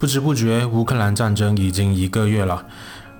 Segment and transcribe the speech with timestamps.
[0.00, 2.64] 不知不觉，乌克兰战争已经一个月了。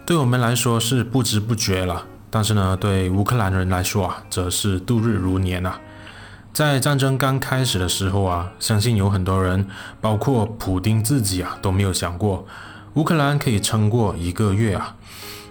[0.07, 5.79] 对我们来说是不知不觉了，但是呢，对乌克兰人来说啊，则是度日如年啊。
[6.55, 9.67] 在战争刚开始的时候啊，相信有很多人，
[10.01, 12.47] 包括普丁自己啊，都没有想过
[12.95, 14.97] 乌克兰可以撑过一个月啊。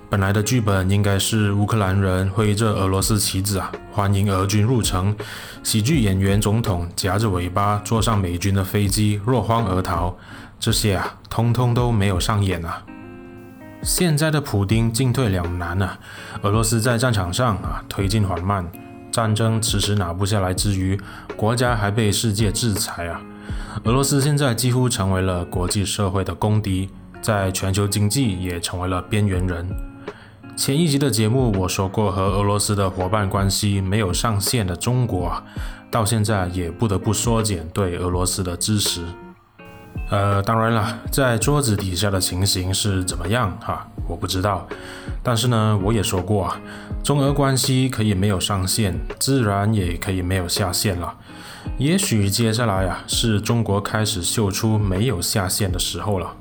[0.09, 5.15] 本来的剧本应该是乌克兰人挥着俄罗斯旗子啊，欢迎俄军入城，
[5.61, 10.17] 喜剧演员总统夹着尾巴坐上美军的飞机落荒而逃。
[10.59, 12.83] 这些啊，通通都没有上演啊！
[13.81, 15.97] 现在的普丁进退两难啊，
[16.41, 18.69] 俄罗斯在战场上啊推进缓慢，
[19.09, 20.99] 战争迟迟拿不下来之余，
[21.37, 23.21] 国家还被世界制裁啊！
[23.85, 26.89] 俄罗斯现在几乎成为了国际社会的公敌，
[27.21, 29.65] 在全球经济也成为了边缘人。
[30.57, 35.43] 前一集的节目我说过，和俄罗斯的伙伴关系没有上限的中国啊，
[35.89, 39.05] 到现在也不得不缩减对俄罗斯的支持。
[40.09, 43.87] 呃，当然了，在桌子底下的情形是怎么样哈？
[44.07, 44.67] 我不知道。
[45.21, 46.59] 但是呢，我也说过啊，
[47.03, 51.13] 中俄关系可以没有上限，自然也可以没有下限了。
[51.77, 56.35] 也许接下来啊，是中国开始秀出没有下限的时候了。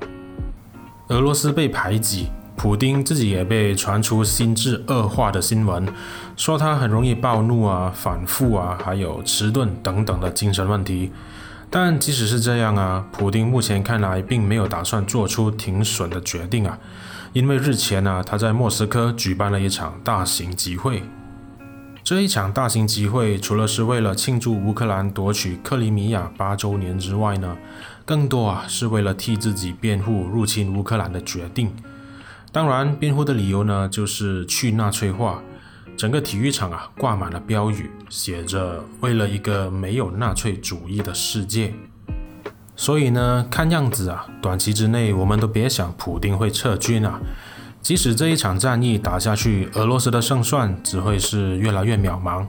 [1.09, 5.87] 俄罗斯被排挤，普丁自己也被传出心智恶化的新闻，
[6.35, 11.11] 说他很容易暴怒啊、反复啊，还有迟钝等等的精神问题。
[11.71, 16.79] 但即使是这样啊，普丁目前看来并没有打算做出停损的决定啊，
[17.31, 21.03] 因为日前呢，他在莫斯科举办了一场大型集会。
[22.03, 27.55] 这一场大型集会除了是为了庆祝乌克兰夺取克里米亚八周年之外呢，
[28.03, 31.71] 更多啊是为了替自己辩护入侵乌克兰的决定。
[32.51, 35.43] 当然，辩护的理由呢，就是去纳粹化。
[35.99, 41.73] 整个体育场啊，挂满了标语，写着“为了一个没有纳粹主义的世界”。
[42.73, 47.19] 所以呢，看样子啊，短期之内我们都别想普丁会撤军啊。
[47.81, 52.47] 即使这一场战役打下去，俄罗斯的胜算只会是越来越渺茫。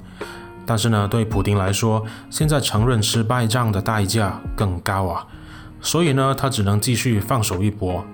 [0.64, 5.26] 但是呢，对普丁来说，现在承认失败仗的代价更高啊。
[5.80, 8.04] 所以呢，他只能继续放手一搏。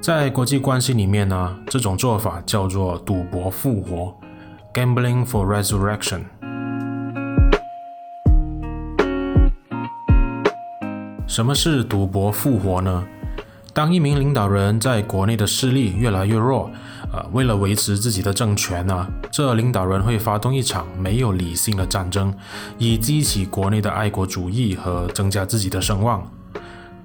[0.00, 4.16] 在国际关系里面呢，这种做法叫做赌博复活。
[4.74, 6.22] Gambling for resurrection。
[11.26, 13.04] 什么是赌博复活呢？
[13.74, 16.70] 当一名领导人在国内的势力越来越弱，
[17.12, 22.34] 呃，为了维持自己的政权呢，这领导人会发动一场没有理性的战争，
[22.78, 26.26] 以激起国内的爱国主义和增加自己的声望。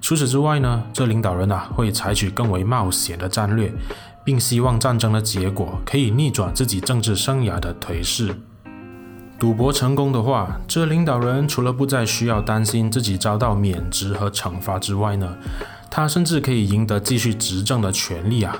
[0.00, 3.70] 除此之外呢，这领导人啊会采取更为冒险的战略。
[4.28, 8.36] 并希望战争的结果可以逆转自己政治生涯的颓势。
[9.38, 15.34] 赌博成功的话，这领导人除了不再需要担心自己遭到免职和惩罚之外呢，
[15.90, 18.54] 他甚至可以赢得继续执政的权利啊。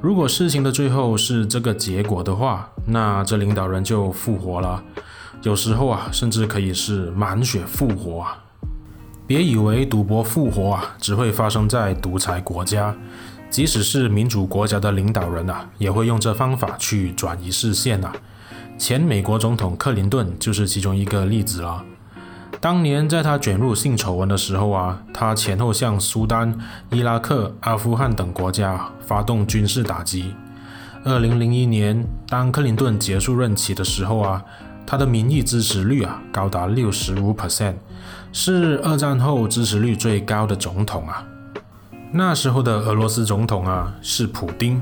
[0.00, 4.80] 如果事情的最后是这个结果的话，那这领导人就复活了。
[5.42, 8.38] 有时候啊，甚至可以是满血复活啊。
[9.26, 12.94] 别以为赌博复活啊，只会发生在独裁国家。
[13.56, 18.12] 即使是民主国家的领导人啊，也会用这方法去转移视线啊。
[18.76, 21.82] 前美国总统克林顿就是其中一个例子了。
[22.60, 26.54] 当年在他卷入性丑闻的时候啊，他前后向苏丹、
[26.90, 30.34] 伊拉克、阿富汗等国家发动军事打击。
[31.02, 34.44] 二零零一年，当克林顿结束任期的时候啊，
[34.86, 37.76] 他的民意支持率啊高达六十五 percent，
[38.34, 41.26] 是二战后支持率最高的总统啊。
[42.16, 44.80] 那时候的俄罗斯总统啊是普丁，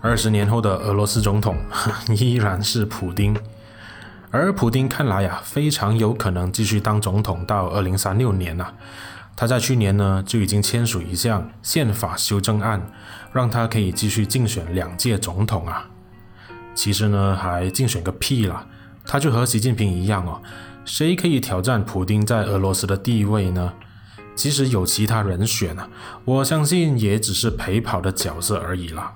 [0.00, 1.58] 二十年后的俄罗斯总统
[2.18, 3.36] 依然是普丁，
[4.30, 8.72] 而普丁看来呀、啊、非常有可能继续当总统到二零三六年呐、
[9.36, 12.80] 他在去年呢就已经签署一项宪法修正案，
[13.30, 15.84] 让他可以继续竞选两届总统啊。
[16.74, 18.66] 其实呢还竞选个屁啦，
[19.04, 20.40] 他就和习近平一样哦，
[20.86, 23.74] 谁可以挑战普丁在俄罗斯的地位呢？
[24.34, 25.88] 即使有其他人选啊，
[26.24, 29.14] 我相信也只是陪跑的角色而已啦。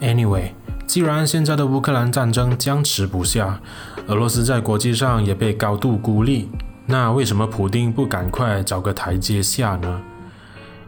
[0.00, 0.52] Anyway，
[0.86, 3.60] 既然现在的乌克兰战争僵持不下，
[4.08, 6.50] 俄罗斯在国际上也被高度孤立，
[6.86, 10.02] 那为什么普丁不赶快找个台阶下呢？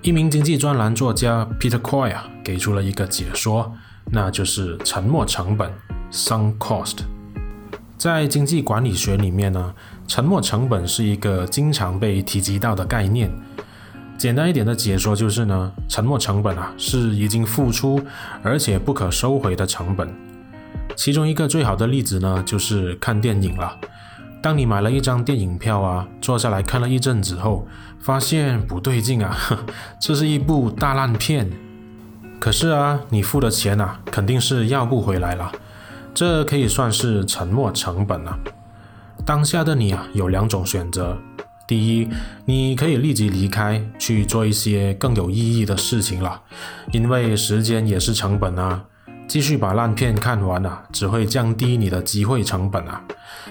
[0.03, 3.73] 一名经济专栏作家 Peter Coy 啊，给出了一个解说，
[4.13, 5.73] 那就是沉没成本
[6.13, 6.99] （sunk cost）。
[7.97, 9.75] 在经济管理学里面呢，
[10.09, 13.31] 沉没成本是一个经常被提及到的概念。
[14.17, 18.01] 简单一点的解说就是呢，沉没成本啊是已经付出
[18.43, 20.13] 而且不可收回的成本。
[20.97, 23.77] 其中一个最好的例子呢，就是看电影了。
[24.43, 27.69] 当你买了一张电影票啊，坐下来看了一阵子后，
[28.01, 29.37] 发现不对劲啊，
[30.01, 31.49] 这是一部大烂片。
[32.41, 35.53] 可是啊，你付的钱啊，肯定是要不回来了。
[36.15, 38.39] 这可以算是沉没成本啊。
[39.29, 41.21] 当下的你啊，有两种选择：
[41.67, 42.09] 第一，
[42.47, 46.41] 你可以立即离开，去做一些更有意义的事情了，
[46.93, 48.83] 因为时间也是成本啊。
[49.29, 53.05] 继续把烂片看完啊，只会降低你的机会成本啊。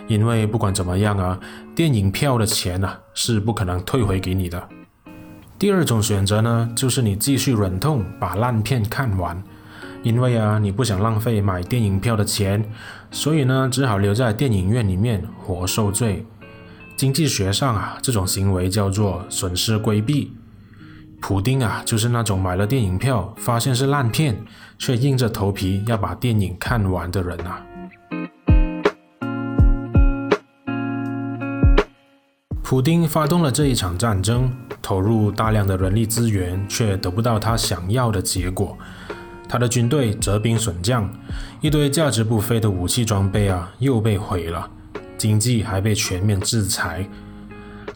[0.08, 1.40] 因为不管怎么样啊，
[1.76, 4.68] 电影票的钱啊是不可能退回给你的。
[5.60, 9.44] 第二种选择呢，就是你继续忍痛把烂片看完，
[10.08, 12.64] 因为啊你不想浪费买电影票的钱，
[13.12, 16.26] 所以呢只好留在电影院里面活受罪。
[16.96, 20.34] 经济学上啊，这种行为叫做损失规避。
[21.20, 24.36] 普丁啊，就是那种买了电影票，发现是烂片，
[24.80, 27.62] 却硬着头皮要把电影看完的人啊。
[32.64, 34.52] 普丁发动了这一场战争，
[34.82, 38.78] 投入大量的人力资源，却得不到他想要的结果。
[39.50, 41.10] 他的军队折兵损将，
[41.62, 44.70] 一堆价值不菲的武器装备啊，又被毁了，
[45.18, 47.08] 经济还被全面制裁。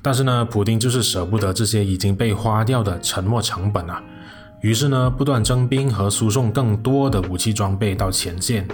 [0.02, 4.02] 但是呢，普丁就是舍不得这些已经被花掉的沉没成本啊，
[4.62, 8.68] 于是呢，不断征兵和输送更多的武器装备到前线，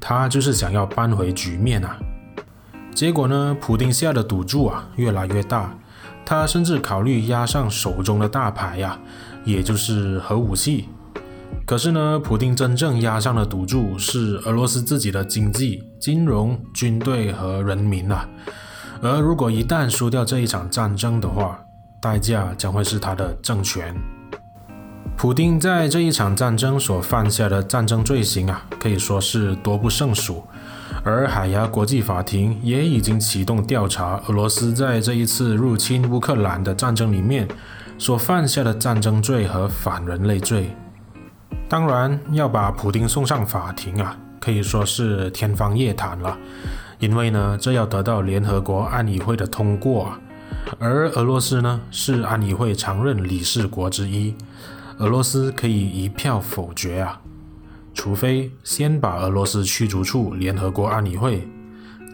[0.00, 1.96] 他就是想要扳回局面啊。
[2.92, 5.78] 结果呢，普丁下的赌注啊越来越大，
[6.24, 9.00] 他甚至考虑押上手中的大牌呀、啊，
[9.44, 10.88] 也就是核武器。
[11.66, 18.28] 可是呢，普丁真正押上的赌注是俄罗斯自己的经济、金融、军队和人民啊。
[19.02, 21.58] 而如果一旦输掉这一场战争的话，
[22.00, 23.94] 代价将会是他的政权。
[25.16, 30.44] 普丁在这一场战争所犯下的战争罪行啊，可以说是多不胜数。
[31.02, 37.48] 而海牙国际法庭也已经启动调查俄罗斯在这一次入侵乌克兰的战争里面
[37.98, 40.70] 所犯下的战争罪和反人类罪。
[41.68, 46.36] 当然，要把普丁送上法庭啊，可以说是天方夜谭了。
[46.98, 50.20] 因为呢，这要得到联合国安理会的通过啊，
[50.78, 54.34] 而俄罗斯呢是安理会常任理事国之一，
[54.98, 57.20] 俄罗斯可以一票否决啊，
[57.92, 61.46] 除非先把俄罗斯驱逐出联合国安理会，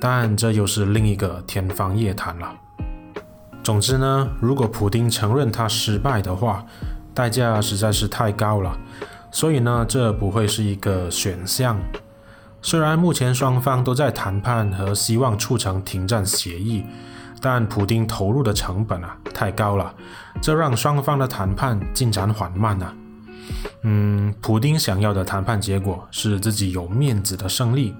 [0.01, 2.53] 但这又是另一个天方夜谭了。
[3.63, 6.65] 总之呢，如果普丁承认他失败的话，
[7.15, 8.77] 代价实在是太高了，
[9.33, 11.77] 所以呢，这不会是一个选项。
[12.61, 16.85] 虽然目前双方都在谈判和希望促成停战协议，
[17.41, 19.93] 但普丁投入的成本啊太高了，
[20.41, 22.95] 这让双方的谈判进展缓慢啊。
[23.83, 27.97] 嗯，普丁想要的谈判结果是自己有面子的胜利，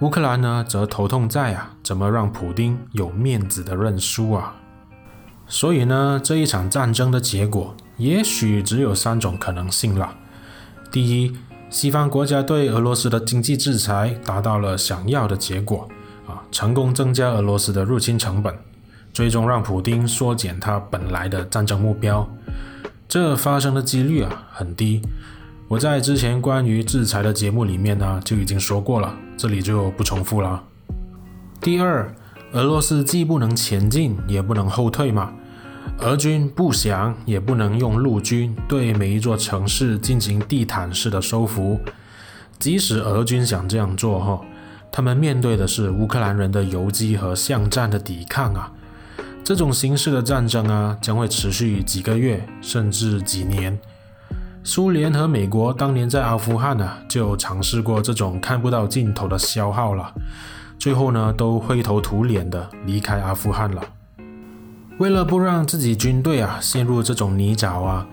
[0.00, 4.54] 乌克兰呢则头痛在啊怎么让普丁有面子的认输啊。
[5.46, 10.14] 所以呢，这一场战争的结果也许只有三种可能性了。
[10.94, 11.32] 第一。
[11.70, 15.88] 西方国家对俄罗斯的经济制裁达到了想要的结果，
[16.24, 18.54] 啊，成功增加俄罗斯的入侵成本，
[19.12, 22.24] 最终让普丁缩减他本来的战争目标。
[23.08, 25.02] 这发生的几率啊很低。
[25.66, 30.62] 我在之前关于制裁的节目里面呢就已经说过了，这里就不重复了。
[31.60, 32.14] 第二，
[32.52, 35.32] 俄罗斯既不能前进，也不能后退嘛。
[35.98, 41.80] 俄军不想也不能用陆军对每一座城市进行地毯式的收复，
[42.58, 44.40] 即使俄军想这样做，哈，
[44.90, 48.70] 他们面对的是乌克兰人的游击和巷战的抵抗啊。
[49.44, 53.78] 这种形式的战争啊，将会持续几个月甚至几年。
[54.62, 60.12] 苏联和美国当年在阿富汗啊，就尝试过这种看不到尽头的消耗了，
[60.78, 63.82] 最后呢，都灰头土脸的离开阿富汗了。
[64.98, 68.06] 为了不让自己军队啊陷入这种泥沼啊，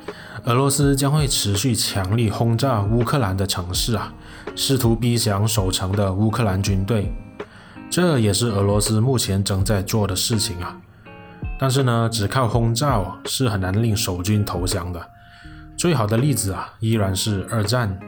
[0.46, 4.12] 俄罗斯将会持续强力轰炸乌克兰的城市啊，
[4.56, 7.14] 试图逼降守城的乌克兰军队。
[7.90, 10.76] 这也是俄罗斯目前正在做的事情啊。
[11.60, 15.00] 但是呢，只靠轰炸是很难令守军投降的。
[15.78, 18.00] 最好的例子啊，依然是二战。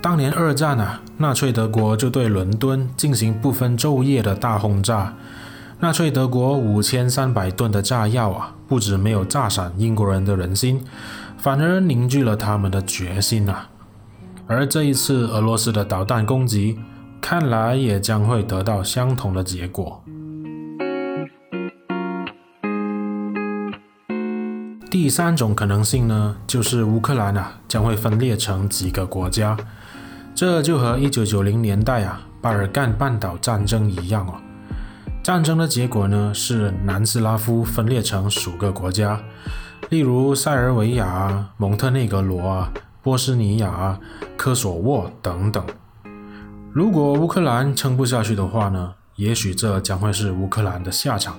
[0.00, 5.14] 当年二战啊，纳粹德国就对伦敦进行不分昼夜的大轰炸。
[5.82, 10.80] 纳粹德国五千三百吨的炸药啊，不止没有炸散英国人的人心，
[11.36, 13.68] 反而凝聚了他们的决心啊。
[14.46, 16.78] 而这一次俄罗斯的导弹攻击，
[17.20, 20.00] 看来也将会得到相同的结果。
[24.88, 29.56] 第三种可能性呢，就是乌克兰啊将会分裂成几个国家，
[30.32, 34.34] 这就和一九九零年代啊巴尔干半岛战争一样哦。
[35.22, 39.22] 战争的结果呢，是南斯拉夫分裂成数个国家，
[39.88, 43.96] 例如塞尔维亚、蒙特内格罗啊、波斯尼亚、
[44.36, 45.64] 科索沃等等。
[46.72, 51.36] 如果乌克兰撑不下去的话呢，也许这将会是乌克兰的下场。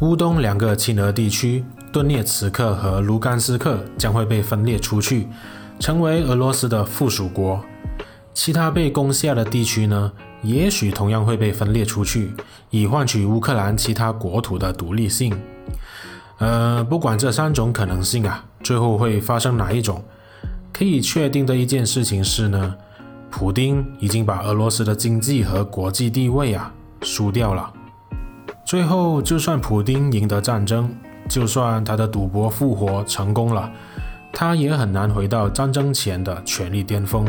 [0.00, 5.28] 乌东两个亲俄地区顿涅茨克和卢甘斯克将会被分裂出去，
[5.78, 7.64] 成为俄罗斯的附属国。
[8.34, 10.10] 其他被攻下的地区呢，
[10.42, 12.32] 也许同样会被分裂出去，
[12.70, 15.38] 以换取乌克兰其他国土的独立性。
[16.38, 20.02] 呃，不管这三种可能性啊，最后会发生哪一种，
[20.72, 22.74] 可以确定的一件事情是呢，
[23.30, 27.70] 普丁已经把俄罗斯的经济和国际地位啊输掉了。
[28.64, 30.94] 最后，就算普丁赢得战争，
[31.28, 33.70] 就算他的赌博复活成功了，
[34.32, 37.26] 他也很难回到战争前的权力巅峰。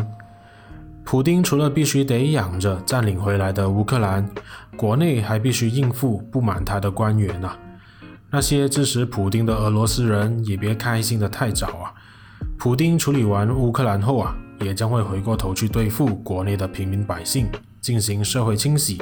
[1.04, 4.30] 普丁除了必须得养着占领回来的乌克兰，
[4.76, 7.58] 国内还必须应付不满他的官员啊。
[8.30, 11.94] 那些支持普丁的俄罗斯人也别开心得太早啊。
[12.58, 17.48] 普丁处理完乌克兰后啊，也将会回过头去对付国内的平民百姓，
[17.82, 19.02] 进行社会清洗。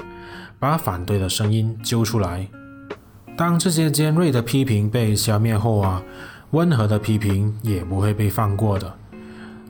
[0.58, 2.46] 把反对的声音揪出来。
[3.38, 6.04] 当这些尖锐的批评被消灭后啊，
[6.52, 8.94] 温和的批评也不会被放过的。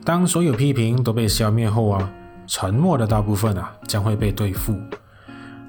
[0.04, 2.10] 当所有批评都被消灭后啊，
[2.52, 4.76] 沉默的大部分啊将会被对付。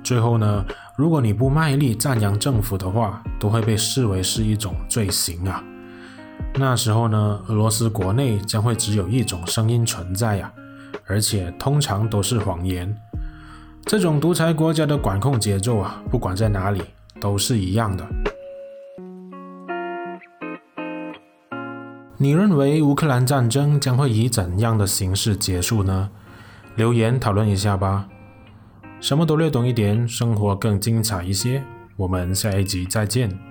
[0.03, 0.65] 最后呢，
[0.97, 5.63] 如果你不卖力赞扬政府的话，都会被视为是一种罪行啊。
[6.55, 10.51] 那时候呢，俄罗斯国内将会只有一种声音存在呀，
[11.05, 12.91] 而且通常都是谎言。
[13.85, 16.81] 这种独裁国家的管控节奏啊，不管在哪里
[17.19, 18.03] 都是一样的。
[22.17, 26.09] 你认为乌克兰战争将会以怎样的形式结束呢？
[26.75, 28.07] 留言讨论一下吧。
[28.99, 31.63] 什么都略懂一点，生活更精彩一些。
[31.97, 33.50] 我们下一集再见。